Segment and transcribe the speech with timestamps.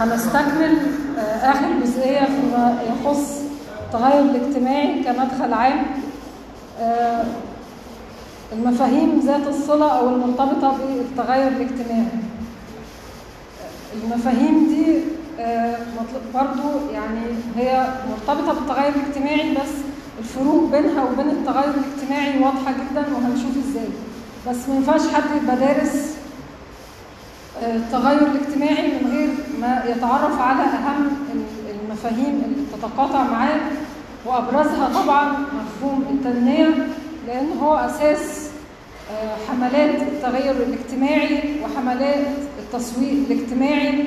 [0.00, 0.76] هنستكمل
[1.18, 3.40] آه، آخر جزئية فيما يخص
[3.86, 5.86] التغير الاجتماعي كمدخل عام.
[6.80, 7.24] آه،
[8.52, 12.06] المفاهيم ذات الصلة أو المرتبطة بالتغير الاجتماعي.
[14.04, 14.98] المفاهيم دي
[15.40, 15.76] آه،
[16.34, 17.20] برضو يعني
[17.56, 19.70] هي مرتبطة بالتغير الاجتماعي بس
[20.18, 23.88] الفروق بينها وبين التغير الاجتماعي واضحة جدا وهنشوف إزاي.
[24.48, 26.14] بس ما ينفعش حد يبقى دارس
[27.62, 29.28] التغير الاجتماعي من غير
[29.86, 31.08] يتعرف على أهم
[31.70, 33.60] المفاهيم اللي تتقاطع معاه
[34.26, 36.86] وأبرزها طبعا مفهوم التنمية
[37.26, 38.50] لأن هو أساس
[39.12, 42.26] آه، حملات التغير الاجتماعي وحملات
[42.58, 44.04] التسويق الاجتماعي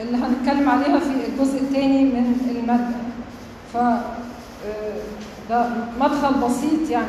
[0.00, 2.96] اللي هنتكلم عليها في الجزء الثاني من المادة.
[3.72, 4.00] ف آه،
[5.50, 5.66] ده
[6.00, 7.06] مدخل بسيط يعني.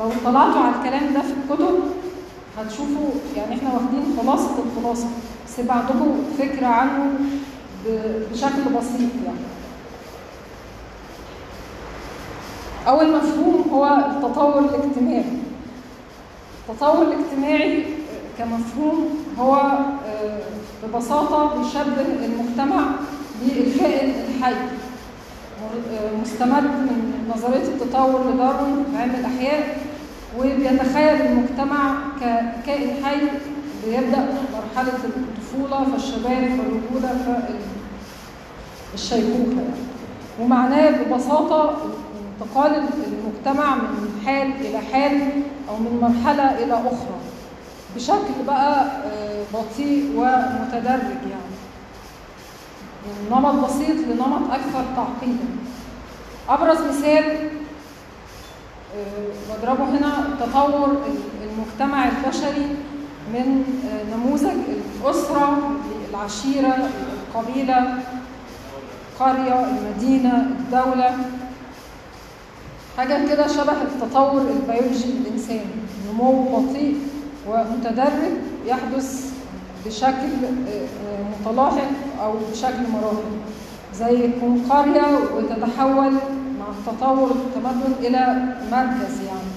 [0.00, 1.74] لو طلعتوا على الكلام ده في الكتب
[2.58, 5.06] هتشوفوا يعني إحنا واخدين خلاصة الخلاصة.
[5.54, 7.12] بس يبقى عندكم فكرة عنه
[8.32, 9.38] بشكل بسيط يعني.
[12.88, 15.24] أول مفهوم هو التطور الاجتماعي.
[16.68, 17.84] التطور الاجتماعي
[18.38, 20.40] كمفهوم هو آه،
[20.84, 22.80] ببساطة بيشبه المجتمع
[23.42, 24.54] بالكائن الحي.
[26.22, 29.78] مستمد من نظرية التطور لداروين في علم الأحياء
[30.38, 33.20] وبيتخيل المجتمع ككائن حي
[33.86, 34.92] بيبدأ مرحلة
[35.54, 37.40] الطفولة فالشباب فالرجولة
[38.92, 39.84] فالشيخوخة يعني.
[40.40, 41.76] ومعناه ببساطة
[42.40, 42.74] انتقال
[43.06, 47.18] المجتمع من حال إلى حال أو من مرحلة إلى أخرى.
[47.96, 51.54] بشكل بقى آه، بطيء ومتدرج يعني.
[53.06, 55.48] من نمط بسيط لنمط أكثر تعقيدا.
[56.48, 57.50] أبرز مثال
[58.96, 60.96] آه، بضربه هنا تطور
[61.42, 62.66] المجتمع البشري
[63.32, 64.58] من آه، نموذج
[65.00, 65.58] الأسرة
[66.10, 66.88] العشيرة
[67.34, 67.94] القبيلة
[69.12, 71.16] القرية المدينة الدولة.
[72.98, 75.64] حاجة كده شبه التطور البيولوجي للإنسان
[76.12, 76.96] نمو بطيء
[77.48, 78.32] ومتدرج
[78.66, 79.32] يحدث
[79.86, 80.30] بشكل
[80.68, 81.90] آه، آه، متلاحق
[82.22, 83.36] أو بشكل مراحل
[83.94, 86.12] زي تكون قرية وتتحول
[86.58, 89.54] مع التطور التمدن إلى مركز يعني.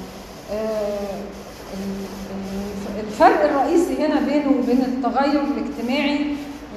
[3.17, 6.19] الفرق الرئيسي هنا بينه وبين التغير الاجتماعي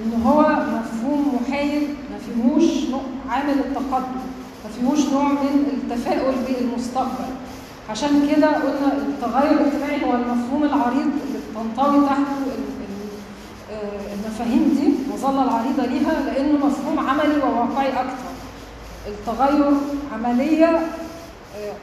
[0.04, 2.64] إن هو مفهوم محايد ما فيهوش
[3.30, 4.20] عامل التقدم
[4.64, 7.30] ما فيهوش نوع من التفاؤل بالمستقبل.
[7.90, 12.36] عشان كده قلنا التغير الاجتماعي هو المفهوم العريض اللي بتنطوي تحته
[13.72, 18.30] آه، المفاهيم دي المظلة العريضة ليها لأنه مفهوم عملي وواقعي أكثر
[19.08, 19.72] التغير
[20.14, 20.80] عملية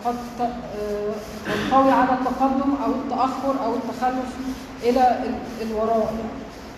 [0.06, 1.14] قد ت- آه،
[1.46, 4.36] تنطوي على التقدم أو التأخر أو التخلف
[4.84, 6.14] إلى ال- الوراء.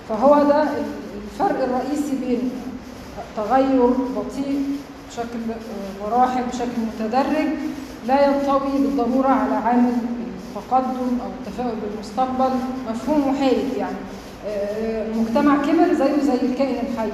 [0.10, 0.84] فهو ده ال-
[1.24, 2.52] الفرق الرئيسي بين
[3.38, 4.64] تغير بطيء
[5.10, 7.48] بشكل آه، مراحل بشكل متدرج
[8.08, 9.92] لا ينطوي بالضرورة على عامل
[10.56, 12.56] التقدم أو التفاؤل بالمستقبل.
[12.90, 13.96] مفهوم محايد يعني.
[14.48, 17.10] آه، المجتمع كبر زيه زي الكائن الحي.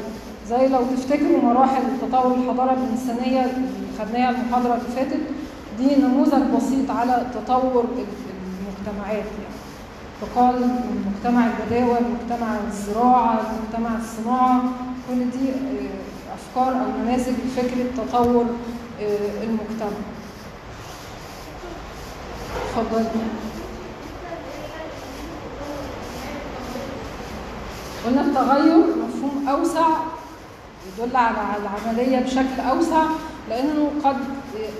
[0.49, 3.67] زي لو تفتكروا مراحل تطور الحضارة الإنسانية اللي
[3.99, 5.21] خدناها المحاضرة اللي فاتت
[5.77, 8.05] دي نموذج بسيط على تطور ال-
[8.59, 9.55] المجتمعات يعني.
[10.21, 14.63] فقال المجتمع البداوة المجتمع الزراعة المجتمع الصناعة
[15.09, 18.45] كل دي آه، أفكار أو نماذج لفكرة تطور
[19.01, 19.99] آه، المجتمع.
[22.77, 23.05] اتفضل.
[28.05, 29.87] قلنا التغير مفهوم أوسع
[30.99, 33.03] يدل على العملية بشكل أوسع
[33.49, 34.15] لأنه قد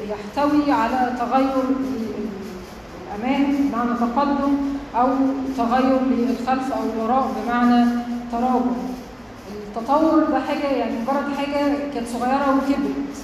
[0.10, 1.64] يحتوي على تغير
[3.16, 4.58] للأمام بمعنى تقدم
[4.96, 5.08] أو
[5.58, 7.86] تغير للخلف أو الوراء بمعنى
[8.32, 8.76] تراجع.
[9.68, 13.16] التطور ده حاجة يعني مجرد حاجة كانت صغيرة وكبرت.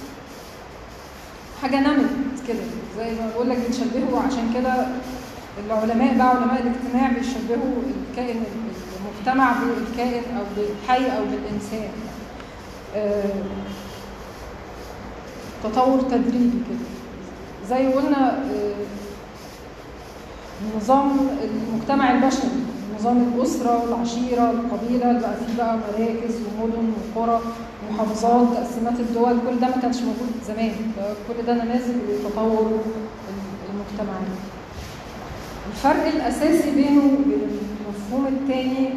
[1.62, 2.10] حاجة نمت
[2.48, 2.58] كده
[2.98, 4.86] زي ما بقول لك بنشبهه عشان كده
[5.66, 8.44] العلماء بقى علماء الاجتماع بيشبهوا الكائن
[9.00, 11.90] المجتمع بالكائن أو بالحي أو بالإنسان.
[12.96, 13.24] آه،
[15.64, 16.86] تطور تدريجي كده.
[17.68, 18.74] زي قلنا آه،
[20.76, 21.10] نظام
[21.44, 22.48] المجتمع البشري
[23.00, 27.40] نظام الأسرة العشيرة القبيلة اللي بقى فيه بقى مراكز ومدن وقرى
[27.90, 30.72] ومحافظات تقسيمات الدول كل ده ما كانش موجود زمان.
[31.28, 32.78] كل ده نماذج لتطور
[33.70, 34.26] المجتمعات
[35.72, 37.40] الفرق الأساسي بينه وبين
[37.86, 38.88] المفهوم الثاني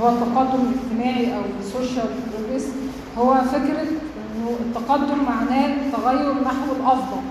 [0.00, 2.06] هو التقدم الاجتماعي أو السوشيال
[2.38, 2.64] بروجريس
[3.18, 7.22] هو فكرة إنه التقدم معناه تغير نحو الأفضل.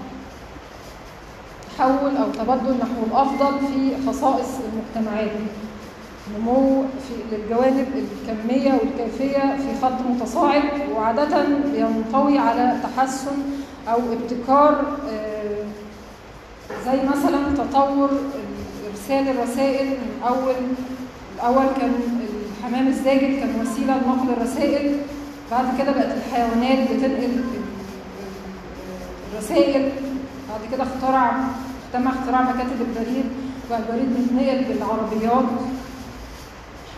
[1.78, 5.32] تحول أو تبدل نحو الأفضل في خصائص المجتمعات.
[6.38, 10.64] نمو في للجوانب الكمية والكيفية في خط متصاعد
[10.96, 13.38] وعادة بينطوي على تحسن
[13.88, 15.64] أو ابتكار آه،
[16.86, 18.10] زي مثلا تطور
[18.92, 19.88] إرسال الرسائل.
[19.90, 20.56] من أول
[21.36, 21.92] الأول كان
[22.60, 24.98] الحمام الزاجل كان وسيلة لنقل الرسائل.
[25.52, 27.44] بعد كده بقت الحيوانات بتنقل
[29.34, 29.92] الرسائل
[30.50, 31.32] بعد كده اخترع
[31.94, 33.26] تم اختراع مكاتب البريد
[33.70, 35.46] بقى البريد بيتنقل بالعربيات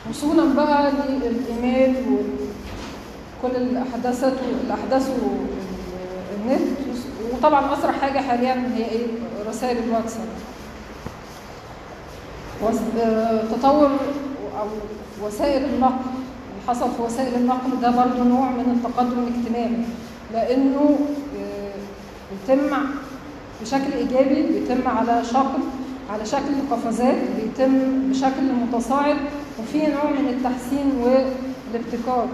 [0.10, 1.96] وصولا بقى للإيميل
[3.44, 4.34] وكل الأحداثات
[4.66, 5.12] الأحداث
[6.38, 6.62] النت
[7.34, 9.08] وطبعا أسرع حاجة حاليا هي إيه؟
[9.50, 10.28] رسائل الواتساب.
[13.52, 13.92] تطور
[14.60, 14.68] أو
[15.24, 16.23] وسائل النقل.
[16.68, 19.86] حصل في وسائل النقل ده برضو نوع من التقدم الاجتماعي
[20.34, 20.98] لأنه
[22.32, 22.76] بيتم
[23.62, 25.64] بشكل إيجابي بيتم على شكل
[26.10, 27.74] على شكل قفزات بيتم
[28.10, 29.18] بشكل متصاعد
[29.60, 32.28] وفي نوع من التحسين والابتكار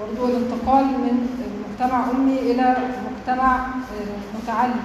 [0.00, 1.26] برضو الانتقال من
[1.70, 2.76] مجتمع امي إلى
[3.10, 3.66] مجتمع
[4.42, 4.80] متعلم.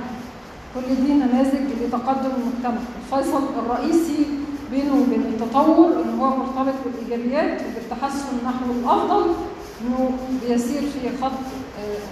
[0.75, 2.81] كل دي نماذج لتقدم المجتمع.
[3.01, 4.25] الفيصل الرئيسي
[4.71, 9.33] بينه وبين التطور إن هو مرتبط بالإيجابيات وبالتحسن نحو الأفضل
[9.81, 10.11] إنه
[10.47, 11.31] بيسير في خط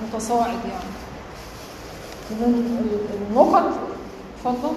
[0.04, 0.92] متصاعد يعني.
[2.31, 2.98] من
[3.31, 3.63] النقط؟
[4.45, 4.74] اتفضل.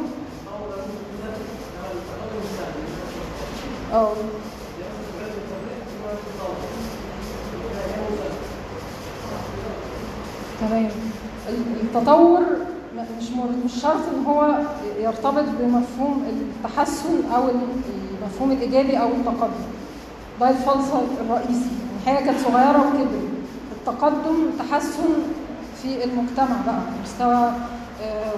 [3.92, 4.12] آه.
[10.60, 10.90] تمام.
[11.82, 12.42] التطور
[12.96, 13.25] مش
[13.64, 14.58] مش شرط إن هو
[15.00, 19.70] يرتبط بمفهوم التحسن أو المفهوم الإيجابي أو التقدم.
[20.40, 21.70] ده الفلسفة الرئيسي.
[22.00, 23.31] الحياة كانت صغيرة وكبرت.
[23.76, 25.08] التقدم تحسن
[25.82, 27.52] في المجتمع بقى مستوى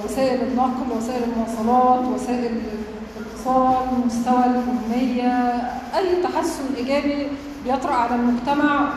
[0.05, 2.53] وسائل النقل وسائل المواصلات وسائل
[3.17, 5.51] الاتصال مستوى الأمية
[5.97, 7.27] أي تحسن إيجابي
[7.65, 8.89] بيطرأ على المجتمع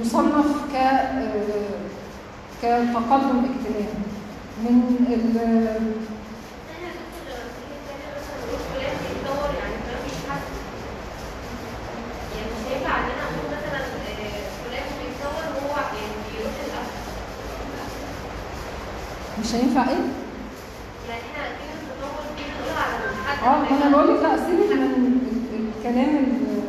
[0.00, 0.76] يصنف ك
[2.62, 3.94] كتقدم اجتماعي
[4.64, 5.40] من ال
[19.40, 19.96] مش هينفع إيه؟
[21.08, 21.22] يعني
[23.32, 25.20] إحنا آه أنا بقول لك لا سيبك من
[25.78, 26.60] الكلام ال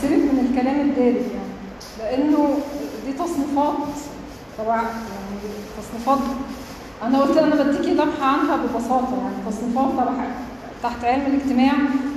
[0.00, 1.56] سيبك من الكلام الدارج يعني
[1.98, 2.58] لأنه
[3.06, 3.74] دي تصنيفات.
[4.58, 6.18] طبعا يعني تصنيفات
[7.02, 10.26] أنا قلت أنا بديكي لمحه عنها ببساطة يعني تصنيفات طبعا
[10.82, 11.72] تحت علم الاجتماع.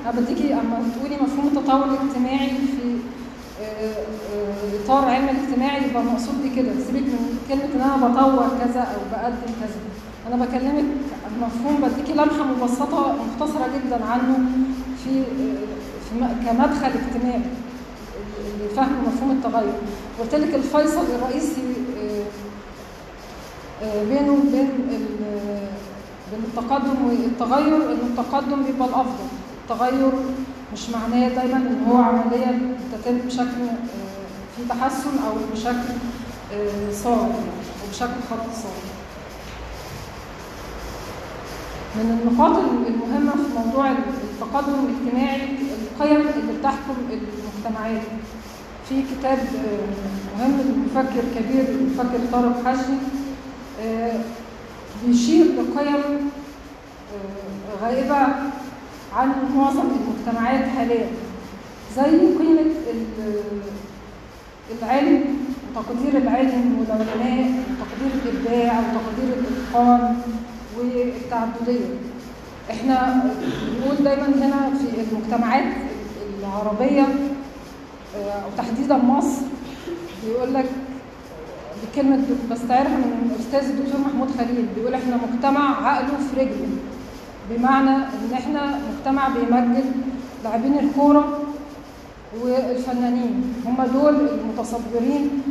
[0.06, 3.00] أنا بديكي أما تقولي مفهوم التطور الاجتماعي في
[4.86, 6.72] إطار علم الاجتماعي يبقى المقصود بي كده.
[6.72, 9.80] سيبك من كلمة إن أنا بطور كذا أو بقدم كذا.
[10.28, 10.86] أنا بكلمك
[11.42, 14.40] مفهوم بديكي لمحة مبسطة مختصره جدا عنه
[15.04, 15.24] في
[16.10, 17.42] في كمدخل اجتماعي.
[18.66, 19.74] لفهم مفهوم التغير.
[20.42, 21.62] لك الفيصل الرئيسي
[24.10, 24.70] بينه وبين
[26.32, 29.28] بين التقدم والتغير إن التقدم بيبقى الأفضل.
[29.64, 30.12] التغير
[30.74, 33.66] مش معناه دايما إن هو عمليه بتتم بشكل
[34.58, 35.94] في تحسن أو بشكل
[36.94, 38.90] صاعد أو بشكل خط صاعد
[41.96, 42.58] من النقاط
[42.88, 45.48] المهمة في موضوع التقدم الاجتماعي
[46.00, 48.02] القيم اللي بتحكم المجتمعات.
[48.90, 49.38] في كتاب
[50.40, 52.98] مهم للمفكر كبير المفكر طارق حجي
[55.06, 56.30] بيشير لقيم
[57.82, 58.16] غائبة
[59.16, 61.08] عن معظم المجتمعات حاليا
[61.96, 62.72] زي قيمة
[64.82, 65.24] العلم
[65.76, 70.18] وتقدير العلم والعلماء وتقدير الإبداع وتقدير الإتقان
[70.78, 71.96] والتعددية.
[72.72, 73.24] إحنا
[73.68, 75.64] بنقول دايما هنا في المجتمعات
[76.40, 77.08] العربية
[78.16, 79.42] أو تحديدا مصر
[80.26, 80.66] بيقول لك
[81.84, 86.68] بكلمة بستعيرها من الأستاذ الدكتور محمود خليل بيقول إحنا مجتمع عقله في رجله
[87.50, 89.92] بمعنى إن إحنا مجتمع بيمجد
[90.44, 91.40] لاعبين الكورة
[92.42, 95.44] والفنانين هم دول المتصدرين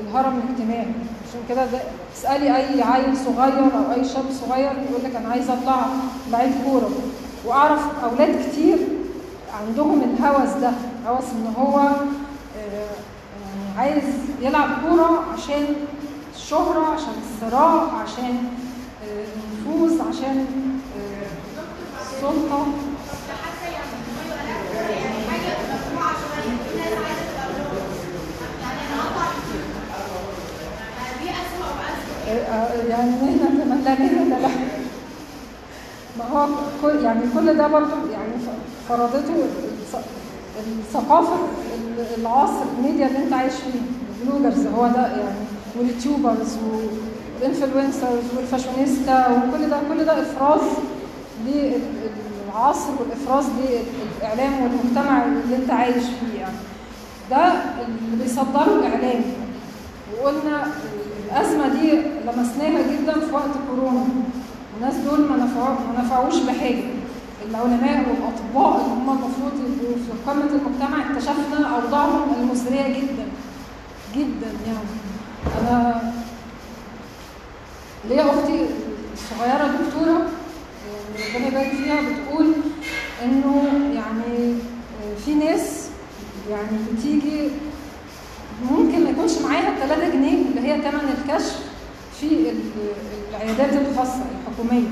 [0.00, 0.86] الهرم الاجتماعي.
[1.28, 1.66] عشان كده
[2.16, 5.86] اسألي أي عيل صغير أو أي شاب صغير يقول لك أنا عايز أطلع
[6.32, 6.90] لعيب كورة.
[7.46, 8.78] وأعرف أولاد كتير
[9.66, 10.70] عندهم الهوس ده
[11.06, 14.04] هوس إن هو يعني عايز
[14.40, 15.66] يلعب كورة عشان
[16.36, 18.38] الشهرة عشان الصراع عشان
[19.02, 20.46] النفوذ عشان
[22.00, 22.66] السلطة.
[32.88, 34.77] يعني نحن كمان لا نهدى له
[36.18, 36.46] ما هو
[36.82, 38.32] كل يعني كل ده برضو يعني
[38.88, 39.98] فرضته الث-
[40.78, 43.80] الثقافة ال- العصر الميديا اللي انت عايش فيه
[44.22, 45.38] ال bloggers هو ده يعني
[45.78, 46.56] وال YouTubers
[47.40, 50.60] وال influencers والفاشونيستا وكل ده كل ده إفراز
[51.46, 56.56] للعصر والافراز للإعلام والمجتمع اللي انت عايش فيه يعني.
[57.30, 57.52] ده
[57.86, 59.20] اللي بيصدره الإعلام.
[60.22, 60.66] وقلنا
[61.26, 61.92] الأزمة دي
[62.26, 64.04] لمسناها جدا في وقت كورونا.
[64.78, 65.36] الناس دول ما
[65.98, 66.84] نفعوش بحاجة.
[67.50, 73.26] العلماء والأطباء اللي هم المفروض يبقوا في قمة المجتمع اكتشفنا أوضاعهم المزريه جدا.
[74.16, 74.88] جدا يعني.
[75.60, 76.12] أنا
[78.08, 78.66] ليا أختي
[79.14, 80.26] الصغيره دكتورة
[81.34, 82.52] ربنا يبارك فيها بتقول
[83.24, 83.62] إنه
[83.94, 85.88] يعني آه، في ناس
[86.50, 87.48] يعني بتيجي
[88.70, 91.58] ممكن ما يكونش معاها 3 جنيه اللي هي ثمن الكشف
[92.20, 92.60] في ال-
[93.30, 94.88] العيادات الخاصة الحكومية.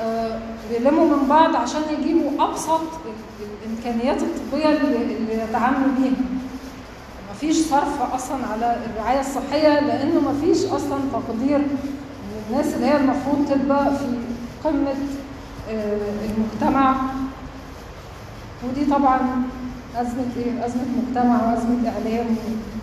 [0.00, 6.12] آه، بيلموا من بعض عشان يجيبوا أبسط ال- الإمكانيات الطبية اللي يتعاملوا بيها.
[7.30, 13.46] مفيش صرف أصلا على الرعاية الصحية لأنه مفيش أصلا تقدير من الناس اللي هي المفروض
[13.50, 14.04] تبقى في
[14.64, 14.94] قمة
[15.70, 16.96] آه، المجتمع.
[18.64, 19.20] ودي طبعا
[19.96, 22.76] أزمة إيه؟ أزمة مجتمع وأزمة إعلام ال- ال-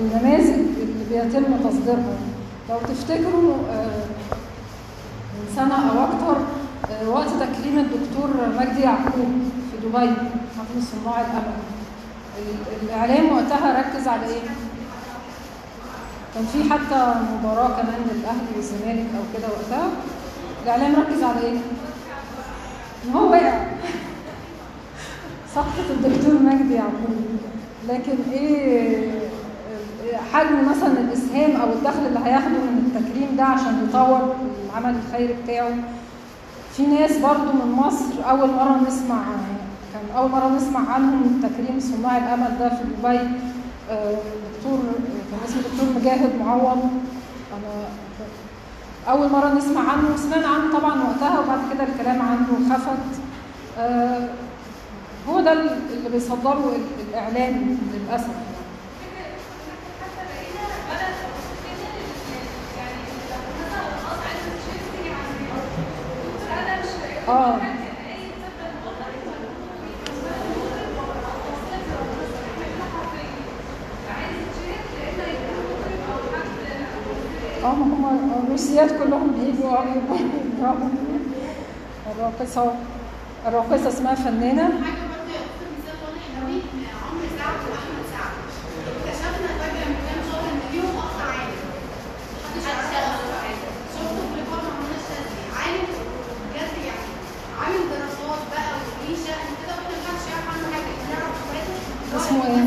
[0.00, 0.48] النماذج
[0.80, 2.16] اللي بيتم تصديرها.
[2.70, 4.04] لو تفتكروا آه،
[5.34, 6.40] من سنة أو أكتر
[6.92, 8.28] آه، وقت تكريم الدكتور
[8.60, 9.32] مجدي يعقوب
[9.70, 10.08] في دبي
[10.58, 11.52] حفل صناع الامل
[12.38, 14.40] ال- الإعلام وقتها ركز على إيه؟
[16.34, 19.88] كان في حتى مباراة كمان للأهلي والزمالك أو كده وقتها.
[20.64, 21.58] الإعلام ركز على إيه؟
[23.06, 23.52] إن هو وقع
[25.54, 27.16] سقطة الدكتور مجدي يعقوب.
[27.88, 29.10] لكن إيه
[30.32, 34.34] حجم مثلا الإسهام أو الدخل اللي هياخده من التكريم ده عشان يطور
[34.70, 35.70] العمل الخيري بتاعه؟
[36.76, 39.16] في ناس برضو من مصر أول مرة نسمع
[39.92, 43.18] كان أول مرة نسمع عنهم تكريم صناع الأمل ده في دبي.
[43.90, 44.12] آه،
[44.56, 44.78] دكتور
[45.30, 46.78] كان اسمه دكتور مجاهد معوض.
[47.52, 47.84] أنا
[49.08, 50.14] أول مرة نسمع عنه.
[50.14, 53.20] وسمعنا عنه طبعا وقتها وبعد كده الكلام عنه خفت.
[53.78, 54.28] آه،
[55.28, 58.34] هو ده اللي بيصدره ال- الاعلام للأسف.
[67.28, 67.60] آه.
[77.64, 78.04] آه هم
[78.46, 80.88] الروسيات كلهم بيجوا بيضربوا
[82.16, 82.72] الراقصة
[83.46, 86.58] الراقصة اسمها فنانة حاجة برضه يا دكتور مثال واضح قوي
[87.04, 88.32] عمرو سعد واحمد سعد
[88.88, 91.58] اكتشفنا فجاه من كام شهر ان ليهم اخ عالم
[92.44, 93.52] محدش يعرفه أصلا
[93.94, 95.86] شفته في لقاء مع منى الشاذلي عالم
[96.50, 97.06] بجد يعني
[97.60, 101.74] عامل دراسات بقى وليه شأن كده وإحنا ما كانش يعرف عنه حاجة إحنا نعرف اخواته
[102.18, 102.64] اسمه إيه؟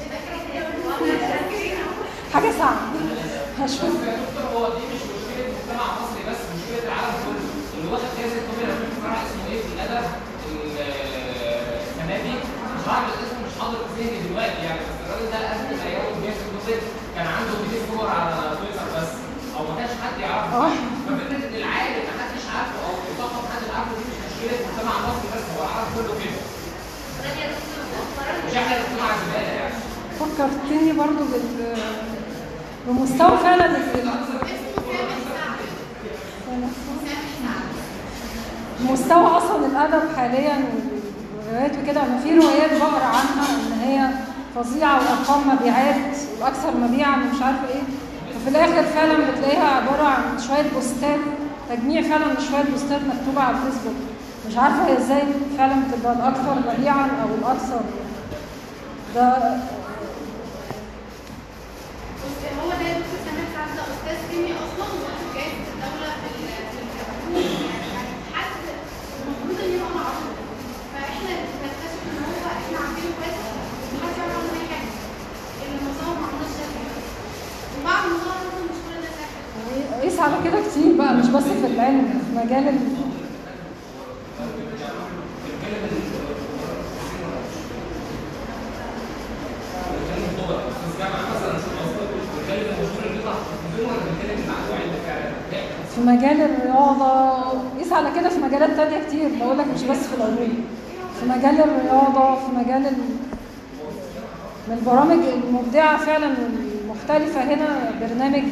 [0.00, 1.82] إيه ده كده
[2.34, 2.86] حاجة صعبة
[3.60, 7.40] هشوف يا دكتور هو دي مش مشكله المجتمع المصري بس مشكله العالم كله
[7.74, 10.06] اللي واخد جائزه نوبل في فرع اسمه إيه في الادب
[10.48, 10.80] ال-
[11.82, 12.32] السنة دي
[12.76, 16.14] مش عارف اسمه مش حاضر في ذهني دلوقتي يعني بس الراجل ده قبل ما ياخد
[16.24, 16.78] جائزه نوبل
[17.14, 19.10] كان عنده مليون صور على تويتر بس
[19.56, 20.70] أو ما كانش حد يعرفه آه
[21.06, 24.92] ففكره ان العالم ما حدش عارفه أو المثقف ما حدش عارفه دي مش مشكله المجتمع
[25.00, 26.40] المصري بس هو العالم كله كده
[28.46, 29.74] مش إحنا اللي بنطلع زباله يعني
[30.20, 31.46] فكرتني برضو بال
[32.86, 34.10] بمستوى فعلا ال-
[38.90, 40.64] مستوى أصلا الأدب حاليا
[41.44, 44.08] والروايات وكده أنا في روايات بقرأ عنها إن هي
[44.54, 47.82] فظيعة وارقام مبيعات والأكثر مبيعا ومش عارفة إيه.
[48.36, 51.18] وفي الآخر فعلا بتلاقيها عبارة عن شوية بوستات
[51.70, 53.94] تجميع فعلا لشويه بوستات مكتوبة على الفيسبوك.
[54.48, 55.22] مش عارفة هي إزاي
[55.58, 57.80] فعلا بتبقى الأكثر مبيعا أو الأكثر.
[59.14, 59.28] ده
[62.62, 62.90] هو ده
[63.92, 67.08] أستاذ كيمياء أصلا واخد جائزه الدولة في ال- في الكتاب
[67.94, 68.62] يعني حد
[69.22, 70.28] المفروض ان يبقى معروف
[70.92, 71.30] فاحنا
[71.62, 73.38] نكتشف ان هو إحنا عارفينه كويس
[73.92, 74.90] ومحدش يعرف عنه اي حاجة
[75.64, 76.76] اللي مصور ما عملناش شغل
[77.76, 77.81] وبعد ما ظهر أصلا مش كل الناس عارفه
[80.02, 82.78] قيس على كده كتير بقى مش بس في العلم في مجال ال...
[95.94, 97.40] في مجال الرياضة
[97.78, 100.64] قيس على كده في مجالات تانية كتير بقول لك مش بس في العلوم.
[101.20, 102.96] في مجال الرياضة في مجال ال...
[104.68, 105.18] من البرامج
[105.48, 106.34] المبدعة فعلا
[107.08, 108.42] والمختلفة هنا برنامج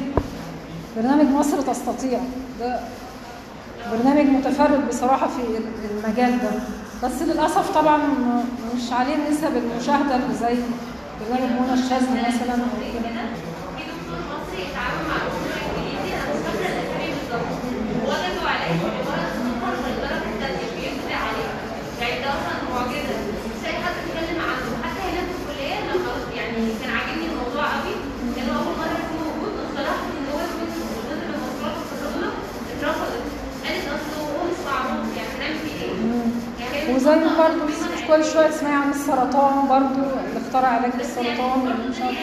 [0.96, 2.18] برنامج مصر تستطيع.
[2.60, 2.80] ده
[3.92, 5.42] برنامج متفرد بصراحة في
[5.90, 6.50] المجال ده.
[7.02, 7.98] بس للأسف طبعا
[8.76, 10.56] مش عليه نسب المشاهدة اللي زي
[11.20, 13.10] برنامج منى الشاذلي مثلا أو كده.
[13.76, 17.50] في دكتور مصري اتعامل مع دكتور انجليزي أنا مش فاكره الاسامي بالظبط
[18.08, 21.48] وجدوا عليه عباره السكر بالدرجه الثانية بيفرق عليه
[22.00, 23.16] يعني ده أصلا معجزه
[23.52, 27.94] مش اي حد اتكلم عنه حتى هنا في الكليه لما يعني كان عاجبني الموضوع قوي
[28.36, 30.68] كانوا اول مره يكون موجود اقترحت ان هو يكون
[31.08, 32.30] ضمن المشروعات التدريبيه
[32.74, 33.24] اترفضت
[33.64, 35.94] قالت اصل هو مش معروف يعني هنعمل فيه إيه؟
[37.00, 37.66] بتطلع برضه
[38.08, 42.14] كل شوية تسمعي عن السرطان برضه اللي اخترع علاج للسرطان برضه مش السكر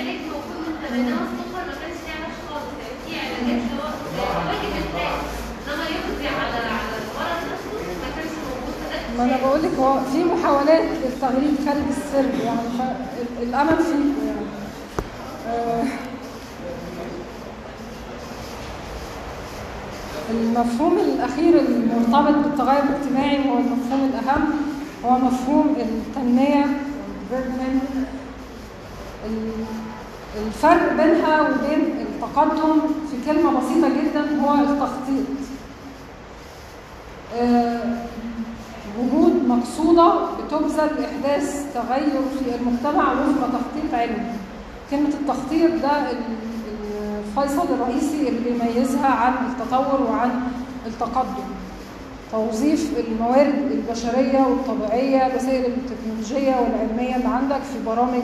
[9.18, 12.60] ما اللي أنا بقول لك هو في محاولات للتغريب خارج السرب يعني
[13.40, 14.48] فالأمل فيه يعني.
[15.48, 15.84] آه،
[20.30, 24.44] المفهوم الأخير المرتبط بالتغير الاجتماعي وهو المفهوم الأهم
[25.06, 26.66] هو مفهوم التنمية
[27.32, 27.98] development.
[29.26, 29.66] ال-
[30.48, 32.80] الفرق بينها وبين التقدم
[33.12, 35.26] في كلمة بسيطة جدا هو التخطيط
[37.40, 37.80] آه،
[39.00, 44.32] وجود مقصودة بتبذل لإحداث تغير في المجتمع وفق تخطيط علمي
[44.92, 46.12] كلمة التخطيط ده
[47.38, 50.30] ال- الفيصل الرئيسي اللي بيميزها عن التطور وعن
[50.88, 51.48] التقدم.
[52.32, 58.22] توظيف الموارد البشرية والطبيعية الوسائل التكنولوجية والعلمية اللي عندك في برامج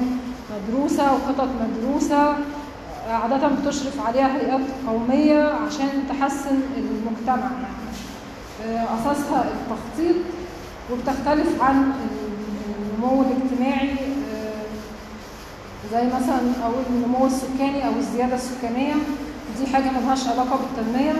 [0.69, 2.33] مدروسة وخطط مدروسة
[3.09, 7.49] عادة بتشرف عليها هيئات قومية عشان تحسن المجتمع.
[8.65, 10.15] آه، أساسها التخطيط
[10.91, 11.91] وبتختلف عن
[12.93, 14.12] النمو الاجتماعي آه،
[15.91, 18.93] زي مثلا أقول النمو السكاني أو الزيادة السكانية
[19.59, 21.13] دي حاجة ملهاش علاقة بالتنمية.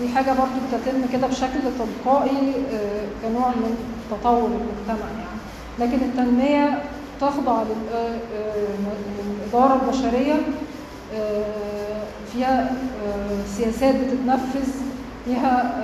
[0.00, 3.76] دي حاجة برضو بتتم كده بشكل تلقائي آه، كنوع من
[4.10, 5.36] تطور المجتمع يعني.
[5.78, 6.82] لكن التنمية
[7.20, 8.76] تخضع آه، آه،
[9.42, 10.34] للإدارة البشرية
[11.14, 12.72] آه، فيها
[13.56, 14.68] سياسات بتتنفذ
[15.24, 15.80] فيها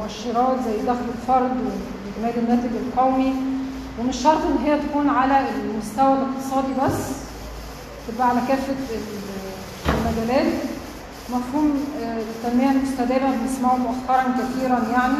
[0.00, 3.32] مؤشرات زي دخل الفرد وإجمالي الناتج القومي.
[4.00, 7.15] ومش شرط إن هي تكون على المستوى الاقتصادي بس
[8.08, 10.52] تبقى على كافة ال- المجالات.
[11.30, 15.14] مفهوم آه، التنمية المستدامة بنسمعه مؤخرا كثيرا يعني.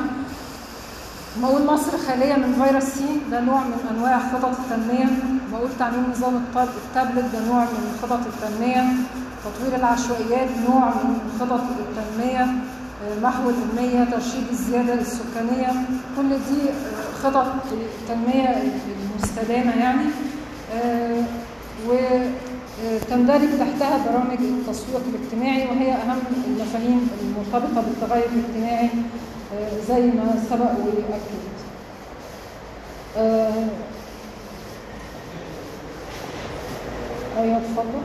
[1.43, 5.09] بقول مصر خالية من فيروس سي ده نوع من أنواع خطط التنمية.
[5.53, 8.85] بقول تعميم نظام التابلت ده نوع من خطط التنمية.
[9.45, 12.41] تطوير العشوائيات نوع من خطط التنمية.
[12.43, 15.73] آه، محو الأمية ترشيد الزيادة السكانية.
[16.17, 18.63] كل دي آه، خطط التنمية
[19.15, 20.05] المستدامة يعني.
[20.75, 21.23] آه،
[22.85, 28.89] وتندرج تحتها برامج التسويق الاجتماعي وهي أهم المفاهيم المرتبطة بالتغير الاجتماعي
[29.55, 31.47] آه، زي ما سبق وأكد
[33.17, 33.69] آه،
[37.39, 38.01] أيوة اتفضل.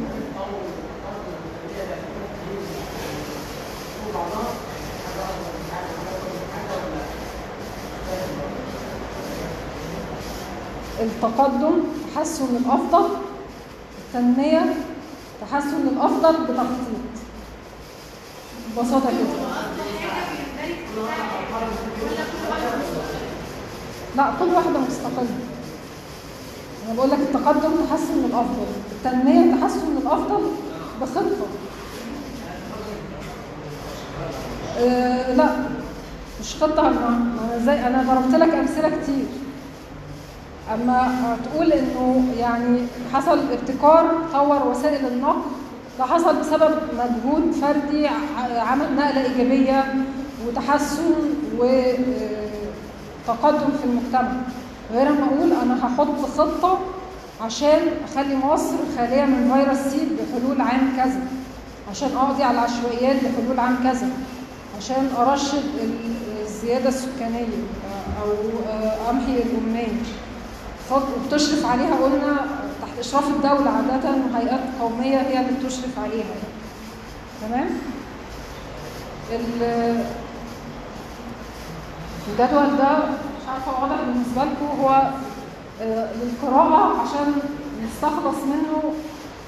[11.01, 11.73] التقدم
[12.15, 13.09] تحسن الأفضل
[14.15, 14.75] التنمية
[15.41, 17.01] تحسن الأفضل بتخطيط.
[18.77, 19.47] ببساطة كده.
[24.17, 25.27] لا كل واحدة مستقلة.
[26.85, 28.65] أنا بقول لك التقدم تحسن الأفضل.
[28.91, 30.41] التنمية تحسن الأفضل
[31.01, 31.47] بخطة.
[34.79, 35.49] آه لا
[36.41, 37.33] مش خطة ما
[37.65, 39.25] زي أنا ضربت لك أمثلة كتير.
[40.73, 42.79] أما تقول إنه يعني
[43.13, 45.41] حصل ابتكار طور وسائل النقل
[45.99, 48.07] ده حصل بسبب مجهود فردي
[48.57, 49.93] عمل نقلة إيجابية
[50.47, 51.03] وتحسن
[53.27, 54.31] وتقدم في المجتمع.
[54.93, 56.79] غير ما أقول أنا هحط خطة
[57.41, 57.79] عشان
[58.11, 61.19] أخلي مصر خالية من فيروس سي بحلول عام كذا
[61.91, 64.07] عشان أقضي على العشوائيات بحلول عام كذا
[64.77, 67.45] عشان أرشد ال- الزيادة السكانية
[68.21, 68.29] أو
[69.09, 70.20] أمحي الاميه خط-
[70.91, 72.45] وبتشرف عليها قلنا
[72.81, 76.35] تحت إشراف الدولة عادة وهيئات قومية هي اللي بتشرف عليها.
[77.41, 77.69] تمام؟
[79.31, 80.05] ال-
[82.27, 85.09] الجدول ده مش عارفة واضح بالنسبة لكم هو
[85.81, 87.33] آه، للقراءة عشان
[87.83, 88.93] نستخلص منه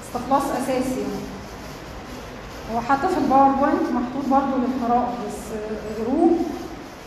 [0.06, 1.00] استخلاص أساسي.
[1.00, 6.30] يعني هو حتى في الباوربوينت محطوط برضه للقراءة بس آه، اقروه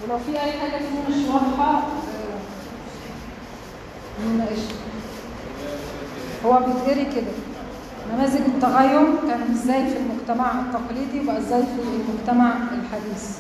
[0.03, 1.81] ولو في أي حاجة فيه مش واضحة
[6.45, 7.31] هو بيتقري كده.
[8.13, 13.37] نماذج التغير كانت إزاي في المجتمع التقليدي وبقى إزاي في المجتمع الحديث؟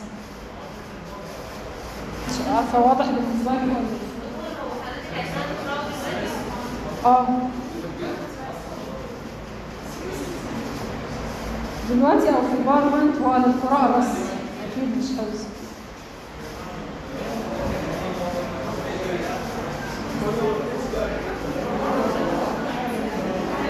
[2.29, 3.97] مش عارفة واضح بالنسبة لي ولا؟
[7.05, 7.27] آه.
[11.89, 14.05] دلوقتي أو في البارلمنت هو للقراءة بس.
[14.71, 15.39] أكيد مش حفظ.
[20.23, 20.66] ال- ال-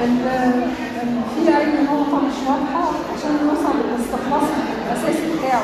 [0.07, 4.43] في اي نقطة مش واضحة عشان نوصل للاستخلاص
[4.87, 5.63] الاساسي بتاعه.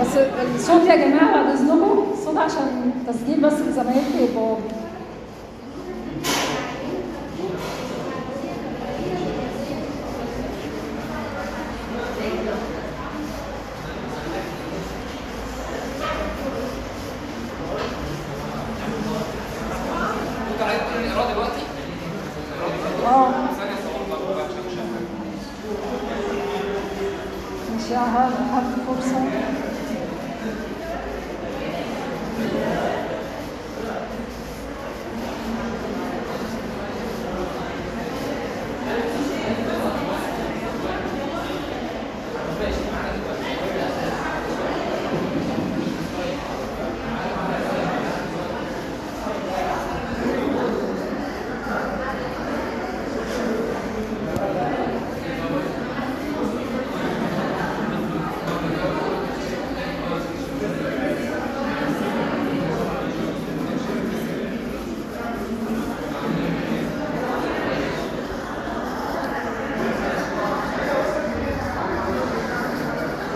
[0.00, 0.16] بس
[0.54, 4.74] الصوت يا جماعة بعد إذنكم الصوت عشان تسجيل بس لزمايلكم يبقى واضح
[20.50, 21.62] ممكن عايز تقول الاراده دلوقتي؟
[23.06, 25.10] آه ثانية صور بقى عشان مش شايف.
[27.76, 29.32] مش هاخد فرصة من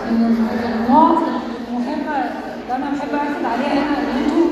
[0.09, 1.23] النقط
[1.67, 4.45] المهمة اللي أنا بحب أركز عليها هنا إن أنتوا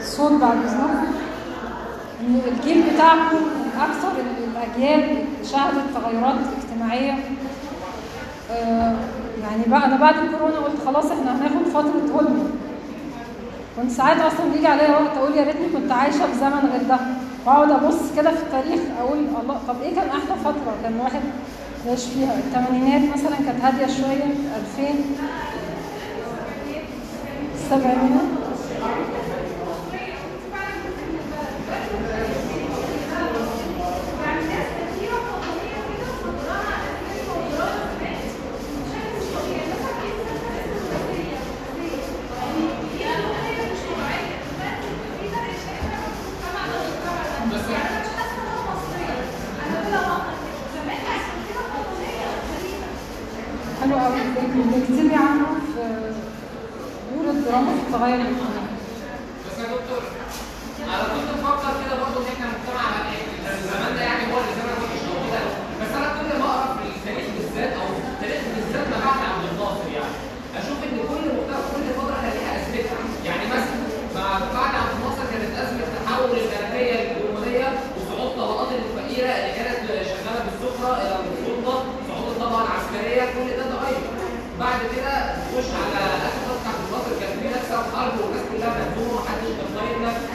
[0.00, 1.06] الصوت بعد إذنكم
[2.20, 4.08] إن الجيل بتاعكم من أكثر
[4.52, 7.14] الأجيال اللي شهدت تغيرات اجتماعية.
[8.52, 8.94] آه،
[9.42, 12.44] يعني بقى أنا بعد الكورونا قلت خلاص إحنا هناخد فترة هدنة
[13.76, 16.98] كنت ساعات أصلا بيجي عليا وقت أقول يا ريتني كنت عايشة في زمن غير ده.
[17.46, 21.20] وأقعد أبص كده في التاريخ أقول الله طب إيه كان أحلى فترة؟ كان الواحد
[21.88, 24.24] عايش فيها الثمانينات مثلا كانت هادية شوية
[24.78, 24.94] 2000
[27.54, 28.35] السبعينات
[57.48, 58.65] 咱们早点。
[88.06, 90.28] وحرب والناس كلها مهزومه ومحدش كان طايق نفسه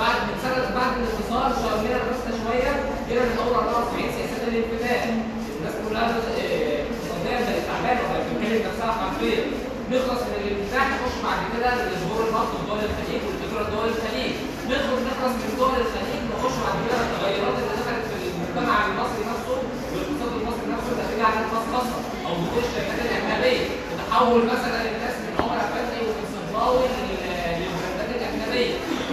[0.00, 2.72] بعد من سنه بعد الانتصار شغلنا نفسنا شوية
[3.08, 5.00] جينا من اول 94 سياسات الانفتاح.
[5.58, 6.80] الناس كلها آه،
[7.12, 9.38] قدام بقت تعبانة وبقت بتتكلم نفسها حرفيا
[9.92, 14.32] نخلص من الانفتاح نخش بعد كده لظهور النفط في دول الخليج والهجره لدول الخليج.
[14.70, 19.56] نخرج نخلص من دول الخليج نخش بعد كده التغيرات اللي دخلت في المجتمع المصري نفسه
[19.90, 25.56] والاقتصاد المصري نفسه نتيجه عن الخصخصه أو دخول الشركات الاجنبيه تتحول مثلا الناس من عمر
[25.66, 26.84] افندي ومن صنفاوي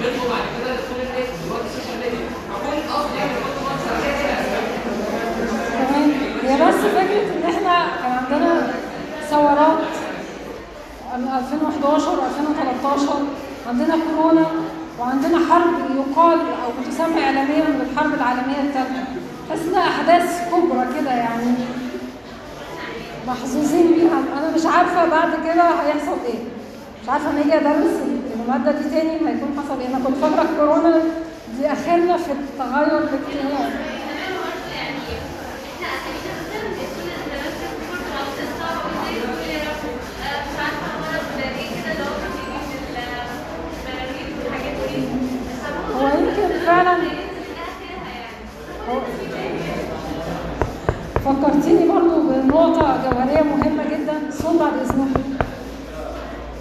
[0.09, 0.75] كده
[5.75, 6.11] تمام.
[6.43, 8.67] هي بس فكره إن إحنا كان عندنا
[9.29, 9.77] ثورات
[11.17, 14.45] من 2011 و2013 عندنا كورونا
[14.99, 19.03] وعندنا حرب يقال أو بتسمى اعلاميا بالحرب العالمية الثالثة.
[19.49, 21.53] تحس انها أحداث كبرى كده يعني.
[23.27, 24.19] محظوظين بيها.
[24.39, 26.39] أنا مش عارفة بعد كده هيحصل إيه.
[27.03, 27.95] مش عارفة لما أجي ادرس
[28.45, 31.01] الماده دي تاني هيكون حصل إيه؟ أنا كنت فاكرة كورونا
[31.59, 33.71] دي آخرنا في التغير الاجتماعي
[45.95, 46.07] هو.
[46.07, 46.97] يمكن فعلا
[51.25, 55.34] فكرتيني برضو بنقطة جوهرية مهمة جدا صوت بعد إذنكم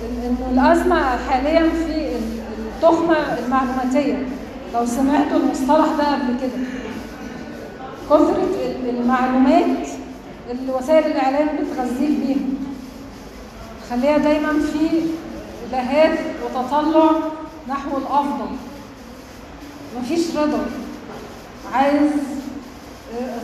[0.05, 2.17] إن الأزمة حاليا في
[2.59, 4.27] التخمة المعلوماتية.
[4.75, 6.65] لو سمعتوا المصطلح ده قبل كده.
[8.11, 8.49] كثرة
[8.89, 9.89] المعلومات
[10.51, 12.37] اللي وسائل الإعلام بتغذيك بيها.
[13.91, 15.01] خليها دايما في
[15.73, 17.11] لهات وتطلع
[17.69, 18.57] نحو الأفضل.
[19.99, 20.67] مفيش رضا.
[21.73, 22.11] عايز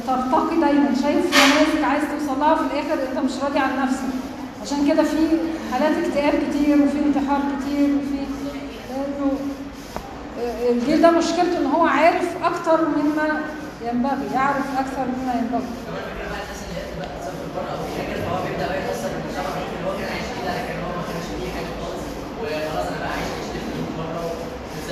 [0.07, 0.89] ترتقي دايما.
[1.03, 4.15] شايف نماذج عايز توصل لها في الآخر أنت مش راضي عن نفسك.
[4.63, 5.17] عشان كده في
[5.73, 8.27] حالات اكتئاب كتير وفي انتحار كتير وفي
[8.91, 9.33] لأنه
[10.71, 13.41] الجيل ده مشكلته إن هو عارف أكتر مما
[13.93, 15.67] ينبغي يعرف أكثر مما ينبغي.
[21.61, 23.29] وخلاص أنا بقى عايش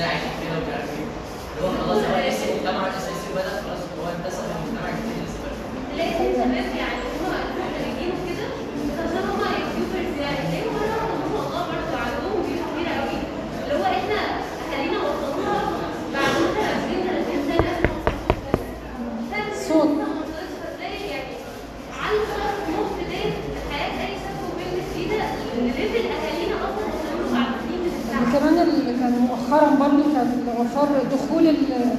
[0.08, 1.06] عايش كده ومش عارف إيه
[1.62, 2.16] هو خلاص هو
[3.64, 5.54] خلاص هو انتسب للمجتمع الجديد الشباب
[6.76, 7.24] يعني هم
[7.74, 8.46] خريجين وكده
[9.02, 13.18] عشان هم YouTubers يعني لقيهم مره واحدة ما شاء الله برضه عندهم فيلا كبيره قوي
[13.62, 14.20] اللي هو إحنا
[14.62, 15.60] اهالينا وصلوها
[16.14, 17.72] بعد مثلا 20 30 سنه
[19.68, 19.88] صوت.
[20.62, 21.32] فتلاقي يعني
[22.02, 23.32] على خلاص نص بدايه
[23.70, 25.24] حياه اي شاب وبنت جديده
[25.62, 30.88] level اهالينا أصلا وصلوا بعد سنين من التعب كمان اللي كان مؤخرا برضو كان وفر
[31.12, 31.96] دخول ال-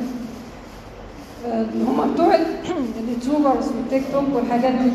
[1.45, 2.55] اللي هم بتوع ال-
[3.03, 4.91] ال YouTubers والتيك توك والحاجات دي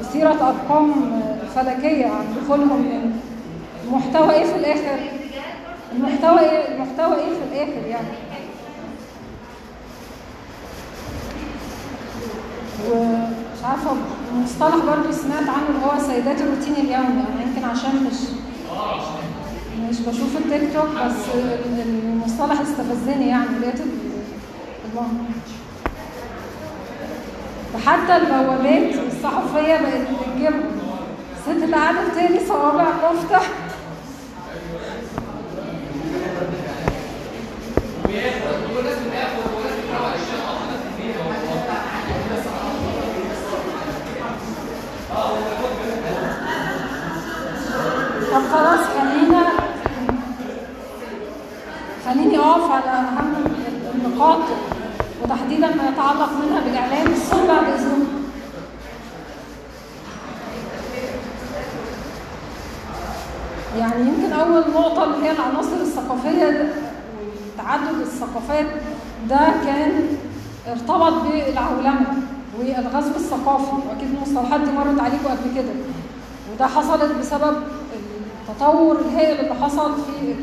[0.00, 0.92] وسيرة أرقام
[1.54, 3.12] فلكية عن دخولهم
[3.86, 4.98] المحتوى إيه في الآخر؟
[5.96, 8.06] المحتوى إيه المحتوى إيه في الآخر يعني؟
[12.90, 13.90] ومش عارفة
[14.42, 18.16] مصطلح برضو سمعت عنه اللي هو سيدات الروتين اليومي أنا يمكن عشان مش
[19.90, 23.88] مش بشوف التيك توك بس ال- المصطلح استفزني يعني لقيت ال-
[24.92, 25.26] المهم.
[27.74, 30.54] وحتى البوابات الصحفية بقت بتجيب
[31.36, 31.76] الست اللي
[32.10, 33.40] بتقلي صوابع كفتة.
[48.32, 49.53] طب خلاص خلينا
[52.14, 53.34] خليني أقف على اهم
[53.94, 54.38] النقاط
[55.22, 58.24] وتحديدا ما يتعلق منها بالإعلام الصوت بعد اذنكم
[63.78, 66.72] يعني يمكن أول نقطة اللي هي العناصر الثقافية
[67.54, 68.66] وتعدد الثقافات
[69.28, 69.92] ده كان
[70.68, 72.06] ارتبط بالعولمة
[72.58, 75.72] والغزو الثقافي وأكيد المصطلحات دي مرت عليكم قبل كده.
[76.52, 77.56] وده حصلت بسبب
[78.48, 80.34] التطور الهائل اللي حصل في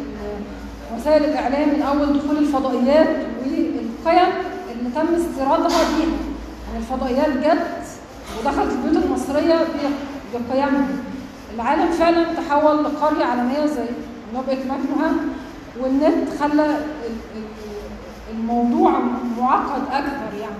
[1.01, 3.07] وسائل الإعلام من أول دخول الفضائيات
[3.39, 4.29] والقيم
[4.71, 6.17] اللي تم استيرادها بيها.
[6.67, 7.67] يعني الفضائيات جت
[8.39, 10.87] ودخلت البيوت المصرية ب- بقيمها.
[11.55, 13.85] العالم فعلا تحول لقرية عالمية زي
[14.35, 15.11] نبقه مكنها
[15.79, 16.85] والنت خلى ال-
[17.35, 18.91] ال- الموضوع
[19.39, 20.55] معقد أكثر يعني.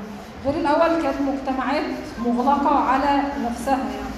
[0.45, 1.83] غير الأول كانت مجتمعات
[2.25, 4.11] مغلقة على نفسها يعني.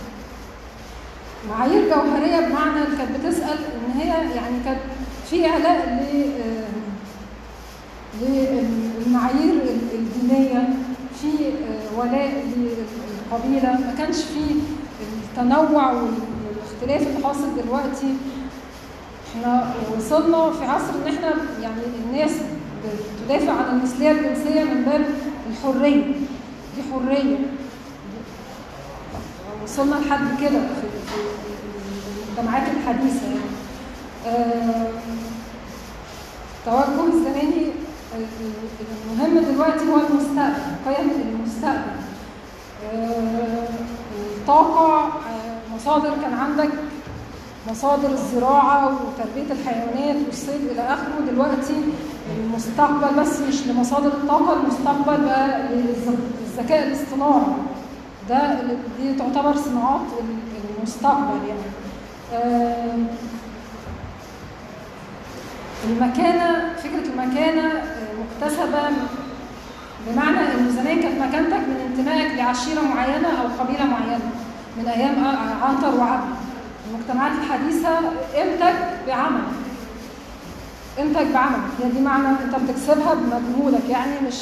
[1.49, 4.79] معايير جوهرية بمعنى كانت بتسأل إن هي يعني كانت
[5.33, 6.33] في اعلاء ل
[8.21, 10.69] للمعايير ال- الدينية
[11.21, 13.71] في آه، ولاء للقبيلة.
[13.71, 14.39] ما كانش في
[15.23, 16.13] التنوع وال-
[16.47, 18.13] والاختلاف اللي حاصل دلوقتي.
[19.35, 21.29] إحنا وصلنا في عصر ان إحنا
[21.61, 22.31] يعني الناس
[23.25, 25.05] بتدافع عن المثلية الجنسية من باب
[25.49, 26.03] الحرية.
[26.75, 27.37] دي حرية.
[29.63, 30.87] وصلنا لحد كده في
[32.31, 33.52] الجامعات الحديثة يعني.
[34.27, 34.87] آه،
[36.59, 37.67] التوجه الزماني
[39.11, 40.53] المهم دلوقتي هو المستقبل
[40.95, 41.95] قيم المستقبل.
[42.93, 43.67] آه،
[44.37, 46.69] الطاقة آه، مصادر كان عندك
[47.71, 51.31] مصادر الزراعة وتربية الحيوانات والصيد إلى آخره.
[51.31, 51.75] دلوقتي
[52.37, 57.53] المستقبل بس مش لمصادر الطاقة المستقبل بقى للذكاء الاصطناعي.
[58.29, 58.61] ده
[59.01, 60.01] دي تعتبر صناعات
[60.79, 63.03] المستقبل يعني.
[65.83, 68.81] المكانة فكرة المكانة آه، مكتسبة
[70.07, 74.19] بمعنى إن زمان كانت مكانتك من انتمائك لعشيرة معينة أو قبيلة معينة
[74.77, 76.35] من أيام آه، عنتر وعبد.
[76.91, 77.99] المجتمعات الحديثة
[78.41, 78.75] انتج
[79.07, 79.41] بعمل.
[80.99, 81.59] انتج بعمل.
[81.83, 84.35] هي دي معنى أنت بتكسبها بمجهودك يعني مش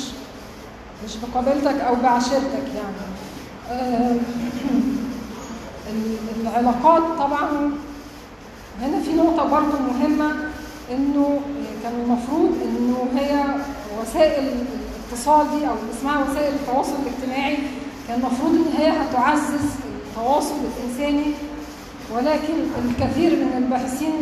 [1.06, 3.01] مش بقبيلتك أو بعشيرتك يعني.
[3.71, 4.15] آه،
[5.91, 7.71] ال- العلاقات طبعا
[8.82, 10.36] هنا في نقطة برضو مهمة.
[10.91, 11.39] إنه
[11.84, 13.44] كان المفروض إنه هي
[14.02, 14.44] وسائل
[15.10, 17.58] الاتصال دي أو اسمها وسائل التواصل الاجتماعي
[18.08, 19.70] كان المفروض إن هي هتعزز
[20.10, 21.34] التواصل الإنساني
[22.13, 22.54] ولكن
[22.86, 24.13] الكثير من الباحثين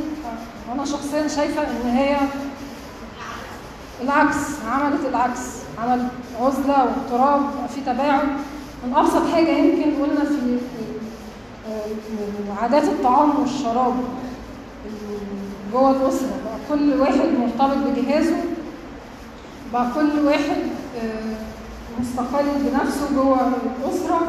[0.70, 2.18] وأنا شخصيا شايفة إن هي
[4.02, 5.40] العكس عملت العكس
[5.84, 6.08] عمل
[6.42, 7.42] عزلة واضطراب
[7.76, 8.28] في تباعد.
[8.86, 10.58] من أبسط حاجة يمكن قلنا في
[11.70, 13.94] آه، عادات الطعام والشراب
[15.74, 16.49] جوه الأسرة.
[16.70, 18.36] كل واحد مرتبط بجهازه
[19.74, 20.58] بقى كل واحد
[21.04, 21.36] آه،
[22.02, 24.22] مستقل بنفسه جوه الأسرة.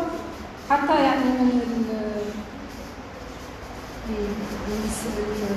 [0.70, 2.00] حتى يعني من ال-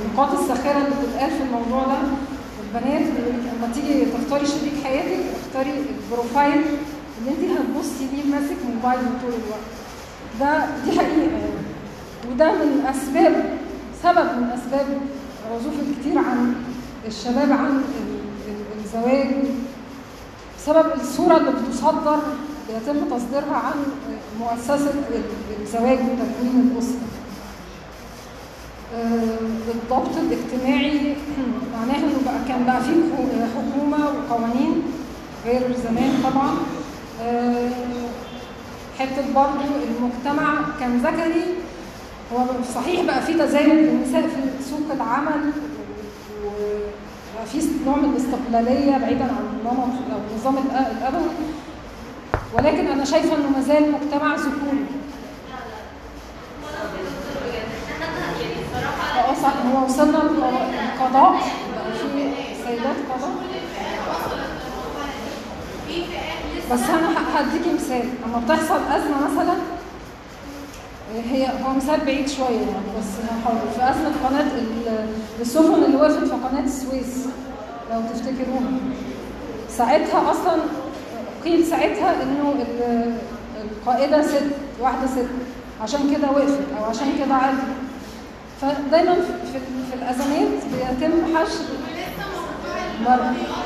[0.04, 1.98] النقاط الساخره اللي بتتقال في الموضوع ده
[2.64, 6.62] البنات لما تيجي تختاري شريك حياتك اختاري البروفايل
[7.20, 9.70] اللي انت هتبصي ليه ماسك موبايل طول الوقت.
[10.40, 11.64] ده دي حقيقة يعني.
[12.32, 13.58] وده من أسباب
[14.04, 14.88] سبب من أسباب
[15.52, 16.56] عزوف الكثير عن
[17.08, 19.28] الشباب عن ال- ال- الزواج
[20.58, 22.20] بسبب الصورة اللي بتصدر
[22.68, 23.74] بيتم تصديرها عن
[24.40, 27.08] مؤسسة ال- الزواج وتكوين الاسره
[28.96, 29.38] آه،
[29.74, 31.16] الضبط الاجتماعي
[31.78, 34.82] معناه انه بقى كان بقى فيه حكو- حكومة وقوانين
[35.46, 36.52] غير زمان طبعا.
[37.22, 37.70] آه،
[39.00, 41.44] حتة برضه المجتمع كان ذكري
[42.34, 45.52] هو صحيح بقى في تزايد للنساء في سوق العمل
[47.52, 50.58] في نوع من الاستقلالية بعيدا عن النمط أو النظام
[50.98, 51.30] الابوي
[52.54, 54.86] ولكن أنا شايفة إنه مازال مجتمع ذكوري
[59.18, 61.38] آه صح هو وصلنا للقضاء
[62.02, 62.32] في
[62.68, 63.32] سيدات قضاء.
[66.72, 68.04] بس أنا هديكي مثال.
[68.26, 69.54] لما بتحصل أزمة مثلا
[71.32, 75.08] هي هو مثال بعيد شوية يعني بس هحاول في ازمه قناه ال-
[75.42, 77.26] السفن اللي وقفت في قناة السويس
[77.92, 78.72] لو تفتكروها.
[79.70, 80.56] ساعتها أصلا
[81.46, 83.18] قيل ساعتها إنه ال-
[83.64, 84.44] القائدة ست
[84.82, 85.28] واحدة ست
[85.82, 87.58] عشان كده وقفت أو عشان كده عادي
[88.62, 89.60] فدايما في,
[89.92, 91.64] في, الأزمات بيتم حشر
[93.06, 93.66] مرة الطلاق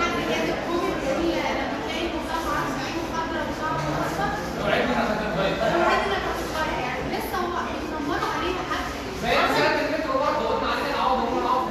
[0.00, 6.00] حد كاتب كومنت يقول لما تلاقي مجتمع عين خضراء وشعر اصفر لو عرفنا هتتغير الواحد
[6.06, 8.86] اللي بتتغير يعني لسه هو بيدمروا عليها حد
[9.22, 11.66] زي مسألة المترو برضه قلنا عليها عوض وقلنا عوض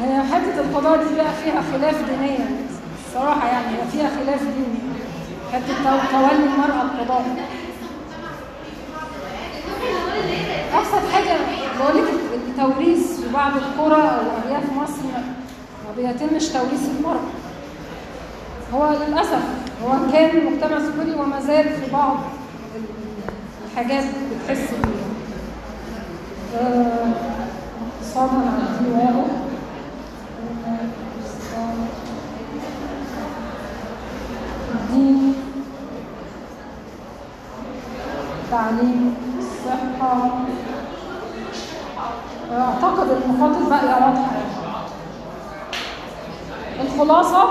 [0.00, 0.22] هي
[0.84, 2.48] القضاء دي بقى فيها خلاف دينيا.
[3.06, 4.78] الصراحه يعني فيها خلاف ديني.
[5.52, 7.24] تو- تولي المرأة القضاء.
[10.74, 11.36] أبسط حاجة
[11.78, 12.08] بقول لك
[12.48, 15.02] التوريث في بعض القرى أو ارياف مصر
[15.84, 17.20] ما بيتمش توريث المرأة.
[18.74, 19.42] هو للأسف
[19.84, 22.16] هو كان مجتمع ذكوري وما زال في بعض
[22.76, 22.82] ال-
[23.70, 25.04] الحاجات بتحس بيها.
[26.60, 27.08] آه،
[28.02, 29.30] اقتصادا على دي واضح
[34.74, 35.34] الدين
[38.74, 40.30] التعليم الصحة
[42.52, 44.30] أعتقد النقاط الباقية واضحة
[46.80, 47.44] الخلاصة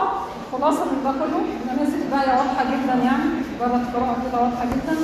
[0.54, 3.24] الخلاصة من ده كله النماذج الباقية واضحة جدا يعني
[3.56, 4.98] مجرد قراءة كده واضحة جدا.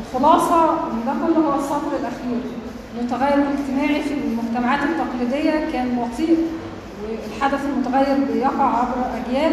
[0.00, 2.40] الخلاصة من ده كله هو السطر الأخير.
[3.00, 6.36] التغير الاجتماعي في المجتمعات التقليدية كان بطيء
[7.02, 9.52] والحدث المتغير بيقع عبر أجيال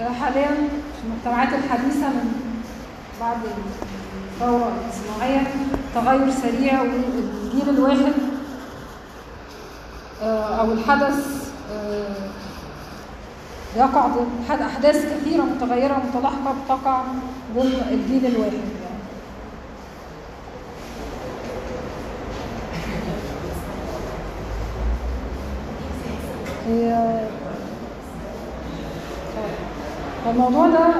[0.00, 2.39] آه، حاليا في المجتمعات الحديثة من
[3.20, 3.36] بعد
[4.34, 5.46] الثورة الصناعية
[5.94, 8.12] تغير سريع والجيل الواحد
[10.22, 12.30] آه، أو الحدث آه،
[13.76, 14.06] يقع
[14.62, 17.02] أحداث كثيرة متغيرة متلاحقة بتقع
[17.54, 19.00] ضمن الجيل الواحد يعني.
[26.68, 27.20] هي
[30.30, 30.94] الموضوع ده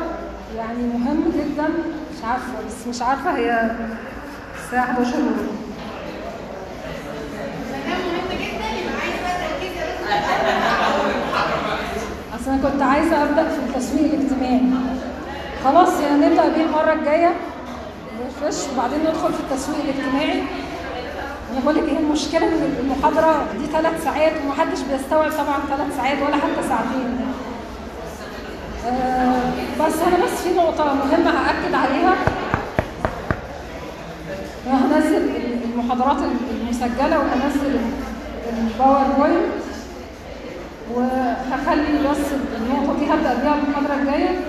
[0.57, 3.71] يعني مهم جدا مش عارفة بس مش عارفة هي
[4.65, 5.21] الساعة 11 وربع
[7.87, 9.87] ده مهم جدا يبقى عايز بقى تركيز يا
[12.35, 14.61] بس أصل أنا كنت عايزة أبدأ في التسويق الاجتماعي.
[15.65, 17.33] خلاص يعني نبدأ بيه المرة الجاية.
[18.41, 18.55] فريش.
[18.75, 20.43] وبعدين ندخل في التسويق الاجتماعي.
[21.53, 26.19] أنا بقول لك إيه المشكلة إن المحاضرة دي ثلاث ساعات ومحدش بيستوعب طبعا ثلاث ساعات
[26.23, 27.21] ولا حتى ساعتين.
[28.87, 29.43] آه
[29.87, 32.15] بس أنا بس في نقطة مهمة هأكد عليها
[34.67, 35.31] أنا هنزل
[36.01, 37.81] المحاضرات المسجلة وهنزل
[38.59, 39.53] الباوربوينت
[40.95, 42.19] وهخلي بس
[42.61, 44.41] النقطة دي هبدأ بيها المحاضرة الجاية.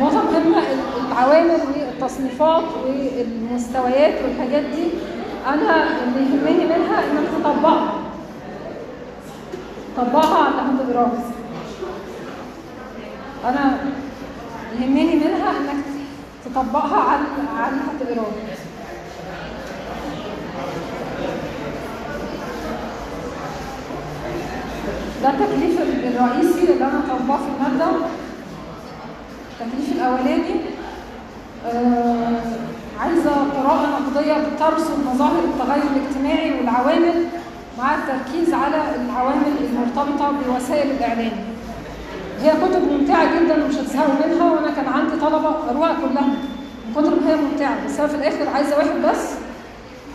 [0.00, 0.62] نقطة مهمة
[1.10, 4.84] العوامل والتصنيفات والمستويات والحاجات دي
[5.46, 7.92] أنا اللي يهمني منها انك تطبقها
[9.96, 11.08] طبقها على اللي هتقراه
[13.44, 13.78] أنا
[14.80, 15.84] يهمني منها إنك
[16.44, 17.22] تطبقها على
[17.58, 18.20] على اللي
[25.22, 27.86] ده التكليف الرئيسي اللي أنا طالباه في المادة.
[29.60, 30.54] التكليف الأولاني
[31.66, 32.42] آه
[33.00, 37.24] عايزة قراءة نقدية بترصد مظاهر التغير الاجتماعي والعوامل
[37.78, 38.76] مع التركيز على
[39.06, 41.32] العوامل المرتبطة بوسائل الإعلام.
[42.42, 46.26] هي كتب ممتعة جدا ومش هتزهقوا منها وأنا كان عندي طلبة قروها كلها.
[46.86, 49.24] من كتر ما هي ممتعة بس أنا في الآخر عايزة واحد بس.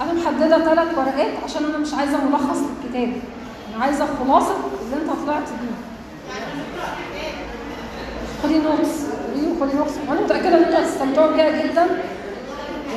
[0.02, 3.14] أنا محددة ثلاث ورقات عشان أنا مش عايزة ملخص للكتاب.
[3.76, 4.54] أنا عايزة خلاصة
[4.86, 5.76] اللي أنت طلعت بيه
[8.44, 8.94] خدي notes
[9.62, 11.86] خدي notes وأنا متأكدة إن أنتوا هتستمتعوا بيها جدا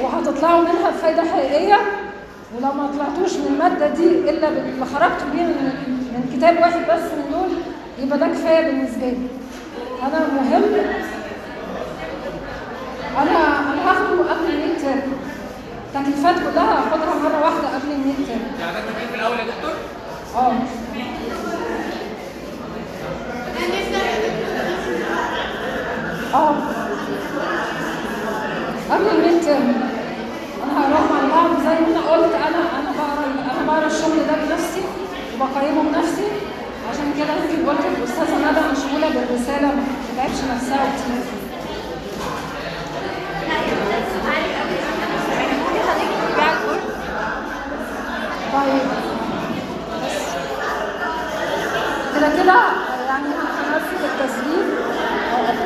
[0.02, 1.78] وهتطلعوا منها بفايدة حقيقية.
[2.56, 5.72] ولو ما طلعتوش من المادة دي إلا باللي خرجتوا بيه من,
[6.12, 7.48] من كتاب واحد بس من دول
[7.98, 9.26] يبقى ده كفاية بالنسبة لي.
[10.02, 10.62] أنا مهم.
[13.16, 13.30] أنا
[13.72, 15.12] أنا هاخده قبل ال midterm
[15.94, 19.72] التكليفات كلها هاخدها مرة واحدة قبل ال midterm يعني ده في الأول يا دكتور؟
[20.36, 20.52] آه.
[26.34, 26.54] آه.
[28.90, 29.74] قبل الميد ترم
[30.62, 32.34] أنا هقراهم على بعض زي ما أنا قلت.
[32.34, 33.26] أنا أنا بقرا
[33.60, 34.80] أنا بقرا الشغل ده بنفسي
[35.40, 36.22] وبقيمه بنفسي.
[36.90, 39.82] عشان كده ممكن برضه الأستاذة ندى مشغولة بالرسالة ما
[40.12, 41.22] تتعبش نفسها كتير
[48.52, 48.82] طيب.
[50.02, 50.16] بس
[52.16, 52.85] كده كده